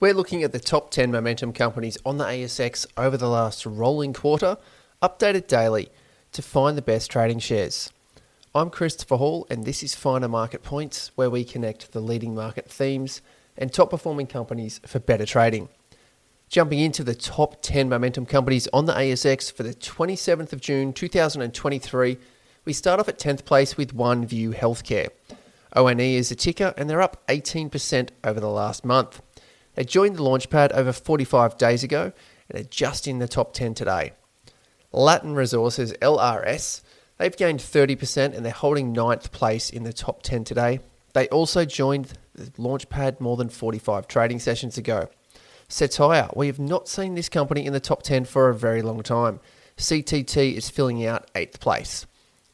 We're 0.00 0.14
looking 0.14 0.44
at 0.44 0.52
the 0.52 0.60
top 0.60 0.92
10 0.92 1.10
momentum 1.10 1.52
companies 1.52 1.98
on 2.06 2.18
the 2.18 2.24
ASX 2.24 2.86
over 2.96 3.16
the 3.16 3.28
last 3.28 3.66
rolling 3.66 4.12
quarter, 4.12 4.56
updated 5.02 5.48
daily, 5.48 5.88
to 6.30 6.40
find 6.40 6.78
the 6.78 6.82
best 6.82 7.10
trading 7.10 7.40
shares. 7.40 7.90
I'm 8.54 8.70
Christopher 8.70 9.16
Hall, 9.16 9.44
and 9.50 9.64
this 9.64 9.82
is 9.82 9.96
Finer 9.96 10.28
Market 10.28 10.62
Points, 10.62 11.10
where 11.16 11.28
we 11.28 11.42
connect 11.42 11.90
the 11.90 11.98
leading 11.98 12.32
market 12.32 12.70
themes 12.70 13.22
and 13.56 13.72
top 13.72 13.90
performing 13.90 14.28
companies 14.28 14.80
for 14.86 15.00
better 15.00 15.26
trading. 15.26 15.68
Jumping 16.48 16.78
into 16.78 17.02
the 17.02 17.16
top 17.16 17.60
10 17.60 17.88
momentum 17.88 18.24
companies 18.24 18.68
on 18.72 18.86
the 18.86 18.94
ASX 18.94 19.50
for 19.52 19.64
the 19.64 19.74
27th 19.74 20.52
of 20.52 20.60
June 20.60 20.92
2023, 20.92 22.18
we 22.64 22.72
start 22.72 23.00
off 23.00 23.08
at 23.08 23.18
10th 23.18 23.44
place 23.44 23.76
with 23.76 23.96
OneView 23.96 24.54
Healthcare. 24.54 25.08
ONE 25.74 26.00
is 26.00 26.30
a 26.30 26.36
ticker, 26.36 26.72
and 26.76 26.88
they're 26.88 27.02
up 27.02 27.26
18% 27.26 28.10
over 28.22 28.38
the 28.38 28.48
last 28.48 28.84
month. 28.84 29.22
They 29.78 29.84
joined 29.84 30.16
the 30.16 30.24
Launchpad 30.24 30.72
over 30.72 30.92
45 30.92 31.56
days 31.56 31.84
ago 31.84 32.10
and 32.50 32.58
are 32.58 32.68
just 32.68 33.06
in 33.06 33.20
the 33.20 33.28
top 33.28 33.52
10 33.52 33.74
today. 33.74 34.10
Latin 34.90 35.36
Resources 35.36 35.92
LRS, 36.02 36.82
they've 37.16 37.36
gained 37.36 37.60
30% 37.60 38.34
and 38.34 38.44
they're 38.44 38.50
holding 38.50 38.92
ninth 38.92 39.30
place 39.30 39.70
in 39.70 39.84
the 39.84 39.92
top 39.92 40.22
10 40.22 40.42
today. 40.42 40.80
They 41.12 41.28
also 41.28 41.64
joined 41.64 42.14
the 42.34 42.50
Launchpad 42.60 43.20
more 43.20 43.36
than 43.36 43.48
45 43.48 44.08
trading 44.08 44.40
sessions 44.40 44.78
ago. 44.78 45.10
Cettire, 45.68 46.36
we 46.36 46.48
have 46.48 46.58
not 46.58 46.88
seen 46.88 47.14
this 47.14 47.28
company 47.28 47.64
in 47.64 47.72
the 47.72 47.78
top 47.78 48.02
10 48.02 48.24
for 48.24 48.48
a 48.48 48.56
very 48.56 48.82
long 48.82 49.04
time. 49.04 49.38
CTT 49.76 50.54
is 50.54 50.68
filling 50.68 51.06
out 51.06 51.32
8th 51.34 51.60
place. 51.60 52.04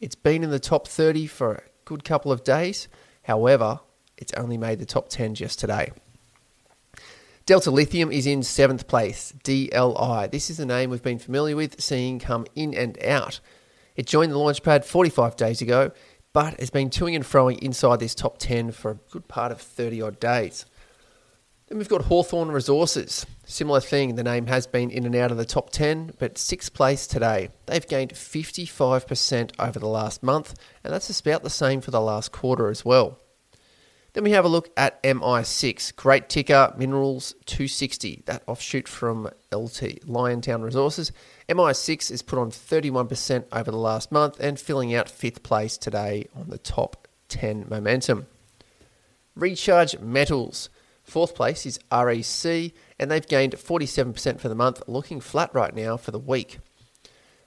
It's 0.00 0.16
been 0.16 0.42
in 0.42 0.50
the 0.50 0.58
top 0.58 0.88
30 0.88 1.28
for 1.28 1.52
a 1.52 1.62
good 1.84 2.02
couple 2.02 2.32
of 2.32 2.42
days. 2.42 2.88
However, 3.22 3.78
it's 4.16 4.32
only 4.32 4.58
made 4.58 4.80
the 4.80 4.86
top 4.86 5.08
10 5.08 5.36
just 5.36 5.60
today. 5.60 5.92
Delta 7.44 7.72
Lithium 7.72 8.12
is 8.12 8.24
in 8.24 8.44
seventh 8.44 8.86
place, 8.86 9.32
DLI. 9.42 10.30
This 10.30 10.48
is 10.48 10.60
a 10.60 10.66
name 10.66 10.90
we've 10.90 11.02
been 11.02 11.18
familiar 11.18 11.56
with, 11.56 11.80
seeing 11.80 12.20
come 12.20 12.46
in 12.54 12.72
and 12.72 12.96
out. 13.02 13.40
It 13.96 14.06
joined 14.06 14.30
the 14.30 14.36
Launchpad 14.36 14.84
45 14.84 15.34
days 15.34 15.60
ago, 15.60 15.90
but 16.32 16.60
has 16.60 16.70
been 16.70 16.88
toing 16.88 17.16
and 17.16 17.24
froing 17.24 17.58
inside 17.58 17.98
this 17.98 18.14
top 18.14 18.38
10 18.38 18.70
for 18.70 18.92
a 18.92 18.98
good 19.10 19.26
part 19.26 19.50
of 19.50 19.60
30 19.60 20.02
odd 20.02 20.20
days. 20.20 20.66
Then 21.66 21.78
we've 21.78 21.88
got 21.88 22.02
Hawthorn 22.02 22.52
Resources. 22.52 23.26
Similar 23.44 23.80
thing, 23.80 24.14
the 24.14 24.22
name 24.22 24.46
has 24.46 24.68
been 24.68 24.90
in 24.90 25.04
and 25.04 25.16
out 25.16 25.32
of 25.32 25.36
the 25.36 25.44
top 25.44 25.70
10, 25.70 26.12
but 26.20 26.38
sixth 26.38 26.72
place 26.72 27.08
today. 27.08 27.48
They've 27.66 27.86
gained 27.88 28.12
55% 28.12 29.50
over 29.58 29.80
the 29.80 29.88
last 29.88 30.22
month, 30.22 30.54
and 30.84 30.92
that's 30.92 31.18
about 31.18 31.42
the 31.42 31.50
same 31.50 31.80
for 31.80 31.90
the 31.90 32.00
last 32.00 32.30
quarter 32.30 32.68
as 32.68 32.84
well. 32.84 33.18
Then 34.14 34.24
we 34.24 34.32
have 34.32 34.44
a 34.44 34.48
look 34.48 34.68
at 34.76 35.02
MI6, 35.02 35.96
Great 35.96 36.28
Ticker 36.28 36.74
Minerals 36.76 37.34
260, 37.46 38.24
that 38.26 38.42
offshoot 38.46 38.86
from 38.86 39.24
LT 39.50 40.04
Liontown 40.06 40.62
Resources. 40.62 41.12
MI6 41.48 42.10
is 42.10 42.20
put 42.20 42.38
on 42.38 42.50
31% 42.50 43.44
over 43.50 43.70
the 43.70 43.78
last 43.78 44.12
month 44.12 44.38
and 44.38 44.60
filling 44.60 44.94
out 44.94 45.08
fifth 45.08 45.42
place 45.42 45.78
today 45.78 46.26
on 46.36 46.50
the 46.50 46.58
top 46.58 47.08
10 47.28 47.66
momentum. 47.70 48.26
Recharge 49.34 49.98
Metals, 49.98 50.68
fourth 51.02 51.34
place 51.34 51.64
is 51.64 51.80
REC, 51.90 52.72
and 52.98 53.10
they've 53.10 53.26
gained 53.26 53.54
47% 53.54 54.40
for 54.40 54.50
the 54.50 54.54
month, 54.54 54.82
looking 54.86 55.22
flat 55.22 55.54
right 55.54 55.74
now 55.74 55.96
for 55.96 56.10
the 56.10 56.18
week. 56.18 56.58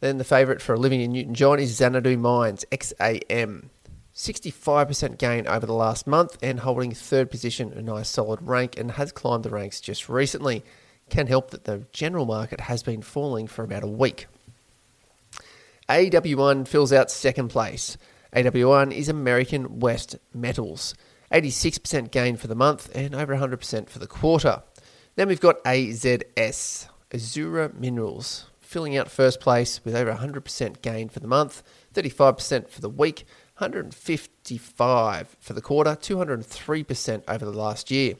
Then 0.00 0.18
the 0.18 0.24
favourite 0.24 0.60
for 0.60 0.74
Olivia 0.74 1.06
Newton 1.06 1.34
John 1.34 1.60
is 1.60 1.76
Xanadu 1.76 2.16
Mines, 2.16 2.64
XAM. 2.72 3.68
65% 4.18 5.16
gain 5.16 5.46
over 5.46 5.64
the 5.64 5.72
last 5.72 6.04
month 6.04 6.38
and 6.42 6.58
holding 6.58 6.90
third 6.90 7.30
position, 7.30 7.72
a 7.72 7.80
nice 7.80 8.08
solid 8.08 8.42
rank, 8.42 8.76
and 8.76 8.90
has 8.90 9.12
climbed 9.12 9.44
the 9.44 9.50
ranks 9.50 9.80
just 9.80 10.08
recently. 10.08 10.64
Can 11.08 11.28
help 11.28 11.52
that 11.52 11.64
the 11.64 11.84
general 11.92 12.26
market 12.26 12.62
has 12.62 12.82
been 12.82 13.00
falling 13.00 13.46
for 13.46 13.62
about 13.62 13.84
a 13.84 13.86
week. 13.86 14.26
AW1 15.88 16.66
fills 16.66 16.92
out 16.92 17.12
second 17.12 17.48
place. 17.48 17.96
AW1 18.34 18.92
is 18.92 19.08
American 19.08 19.78
West 19.78 20.16
Metals. 20.34 20.96
86% 21.32 22.10
gain 22.10 22.36
for 22.36 22.48
the 22.48 22.56
month 22.56 22.90
and 22.96 23.14
over 23.14 23.36
100% 23.36 23.88
for 23.88 24.00
the 24.00 24.08
quarter. 24.08 24.62
Then 25.14 25.28
we've 25.28 25.40
got 25.40 25.62
AZS, 25.62 26.88
Azure 27.14 27.72
Minerals, 27.78 28.46
filling 28.60 28.96
out 28.96 29.10
first 29.10 29.40
place 29.40 29.80
with 29.84 29.94
over 29.94 30.12
100% 30.12 30.82
gain 30.82 31.08
for 31.08 31.20
the 31.20 31.28
month, 31.28 31.62
35% 31.94 32.68
for 32.68 32.80
the 32.80 32.90
week, 32.90 33.24
155 33.58 35.36
for 35.40 35.52
the 35.52 35.60
quarter, 35.60 35.90
203% 35.90 37.22
over 37.26 37.44
the 37.44 37.50
last 37.50 37.90
year. 37.90 38.14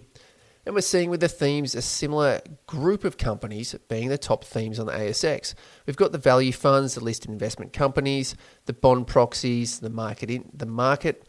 And 0.67 0.75
we're 0.75 0.81
seeing 0.81 1.11
with 1.11 1.21
the 1.21 1.29
themes 1.29 1.75
a 1.75 1.81
similar 1.81 2.41
group 2.67 3.05
of 3.05 3.17
companies 3.17 3.75
being 3.89 4.09
the 4.09 4.19
top 4.19 4.45
themes 4.45 4.79
on 4.79 4.87
the 4.87 4.93
ASX. 4.93 5.55
We've 5.87 5.97
got 5.97 6.13
the 6.13 6.19
value 6.19 6.53
funds, 6.53 6.95
the 6.95 7.05
listed 7.05 7.31
investment 7.31 7.73
companies, 7.73 8.35
the 8.67 8.73
bond 8.73 9.07
proxies, 9.07 9.79
the 9.79 9.91
market 9.91 10.29
in, 10.29 10.51
the 10.53 10.67
market 10.67 11.27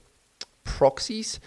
proxies, 0.64 1.40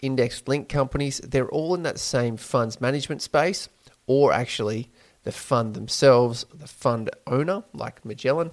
index 0.00 0.42
linked 0.46 0.70
companies. 0.70 1.18
They're 1.18 1.50
all 1.50 1.74
in 1.74 1.82
that 1.82 2.00
same 2.00 2.36
funds 2.36 2.80
management 2.80 3.22
space, 3.22 3.68
or 4.06 4.32
actually 4.32 4.90
the 5.22 5.32
fund 5.32 5.74
themselves, 5.74 6.46
the 6.52 6.66
fund 6.66 7.10
owner, 7.26 7.62
like 7.72 8.04
Magellan, 8.04 8.52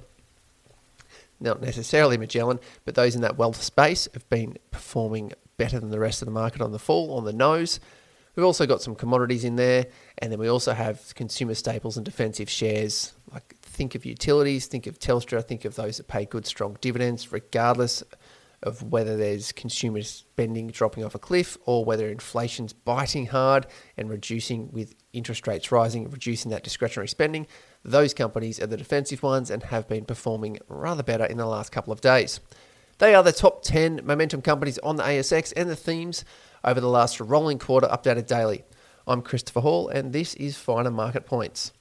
not 1.39 1.61
necessarily 1.61 2.17
Magellan, 2.17 2.59
but 2.85 2.95
those 2.95 3.15
in 3.15 3.21
that 3.21 3.37
wealth 3.37 3.61
space 3.61 4.07
have 4.13 4.27
been 4.29 4.57
performing 4.71 5.33
better 5.57 5.79
than 5.79 5.89
the 5.89 5.99
rest 5.99 6.21
of 6.21 6.25
the 6.25 6.31
market 6.31 6.61
on 6.61 6.71
the 6.71 6.79
fall, 6.79 7.15
on 7.15 7.25
the 7.25 7.33
nose. 7.33 7.79
We've 8.35 8.45
also 8.45 8.67
got 8.67 8.81
some 8.81 8.95
commodities 8.95 9.43
in 9.43 9.55
there, 9.55 9.87
and 10.19 10.31
then 10.31 10.39
we 10.39 10.47
also 10.47 10.73
have 10.73 11.13
consumer 11.15 11.55
staples 11.55 11.97
and 11.97 12.05
defensive 12.05 12.49
shares. 12.49 13.13
Like 13.33 13.55
think 13.61 13.95
of 13.95 14.05
utilities, 14.05 14.67
think 14.67 14.85
of 14.85 14.99
Telstra, 14.99 15.43
think 15.43 15.65
of 15.65 15.75
those 15.75 15.97
that 15.97 16.07
pay 16.07 16.25
good, 16.25 16.45
strong 16.45 16.77
dividends, 16.79 17.31
regardless 17.31 18.03
of 18.63 18.81
whether 18.83 19.15
there's 19.15 19.51
consumer 19.51 20.01
spending 20.01 20.67
dropping 20.67 21.03
off 21.03 21.15
a 21.15 21.19
cliff 21.19 21.57
or 21.65 21.85
whether 21.85 22.09
inflation's 22.09 22.73
biting 22.73 23.27
hard 23.27 23.67
and 23.95 24.09
reducing 24.09 24.71
with 24.71 24.95
interest 25.13 25.47
rates 25.47 25.71
rising, 25.71 26.09
reducing 26.09 26.49
that 26.51 26.63
discretionary 26.63 27.07
spending. 27.07 27.45
Those 27.83 28.13
companies 28.13 28.59
are 28.59 28.67
the 28.67 28.77
defensive 28.77 29.21
ones 29.21 29.51
and 29.51 29.63
have 29.63 29.87
been 29.87 30.05
performing 30.05 30.59
rather 30.67 31.03
better 31.03 31.25
in 31.25 31.37
the 31.37 31.45
last 31.45 31.71
couple 31.71 31.93
of 31.93 32.01
days. 32.01 32.39
They 32.97 33.13
are 33.13 33.23
the 33.23 33.31
top 33.31 33.61
10 33.61 34.01
momentum 34.03 34.41
companies 34.41 34.79
on 34.79 34.95
the 34.95 35.03
ASX 35.03 35.53
and 35.55 35.69
the 35.69 35.75
themes 35.75 36.25
over 36.63 36.81
the 36.81 36.89
last 36.89 37.19
rolling 37.19 37.59
quarter 37.59 37.87
updated 37.87 38.25
daily. 38.25 38.63
I'm 39.05 39.21
Christopher 39.21 39.61
Hall, 39.61 39.87
and 39.87 40.11
this 40.11 40.33
is 40.33 40.57
Finer 40.57 40.91
Market 40.91 41.25
Points. 41.25 41.71